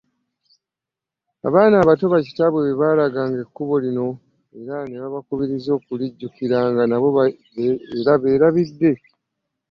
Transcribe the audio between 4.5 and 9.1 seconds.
era ne babakubiriza okulijjukiranga nabo era beerabidde?